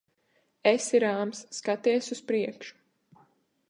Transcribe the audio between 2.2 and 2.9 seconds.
priekšu.